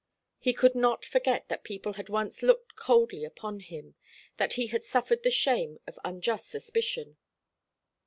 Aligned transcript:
He 0.39 0.51
could 0.53 0.73
not 0.73 1.05
forget 1.05 1.47
that 1.49 1.63
people 1.63 1.93
had 1.93 2.09
once 2.09 2.41
looked 2.41 2.75
coldly 2.75 3.23
upon 3.23 3.59
him, 3.59 3.93
that 4.37 4.53
he 4.53 4.65
had 4.65 4.83
suffered 4.83 5.21
the 5.21 5.29
shame 5.29 5.77
of 5.85 5.99
unjust 6.03 6.49
suspicion. 6.49 7.17